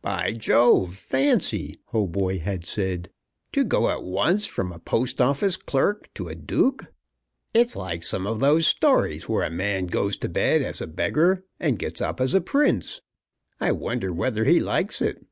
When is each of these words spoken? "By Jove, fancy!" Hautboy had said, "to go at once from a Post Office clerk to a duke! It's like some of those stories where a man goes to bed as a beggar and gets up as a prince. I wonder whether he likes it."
"By 0.00 0.32
Jove, 0.34 0.94
fancy!" 0.94 1.80
Hautboy 1.86 2.38
had 2.40 2.64
said, 2.64 3.10
"to 3.50 3.64
go 3.64 3.90
at 3.90 4.04
once 4.04 4.46
from 4.46 4.70
a 4.70 4.78
Post 4.78 5.20
Office 5.20 5.56
clerk 5.56 6.08
to 6.14 6.28
a 6.28 6.36
duke! 6.36 6.92
It's 7.52 7.74
like 7.74 8.04
some 8.04 8.28
of 8.28 8.38
those 8.38 8.68
stories 8.68 9.28
where 9.28 9.42
a 9.42 9.50
man 9.50 9.86
goes 9.86 10.16
to 10.18 10.28
bed 10.28 10.62
as 10.62 10.80
a 10.80 10.86
beggar 10.86 11.42
and 11.58 11.80
gets 11.80 12.00
up 12.00 12.20
as 12.20 12.32
a 12.32 12.40
prince. 12.40 13.00
I 13.60 13.72
wonder 13.72 14.12
whether 14.12 14.44
he 14.44 14.60
likes 14.60 15.02
it." 15.02 15.26